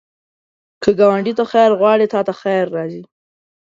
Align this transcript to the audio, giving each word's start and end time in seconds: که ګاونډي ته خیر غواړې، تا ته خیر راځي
که 0.81 0.89
ګاونډي 0.99 1.33
ته 1.39 1.43
خیر 1.51 1.71
غواړې، 1.79 2.07
تا 2.13 2.19
ته 2.27 2.33
خیر 2.41 2.65
راځي 2.75 3.03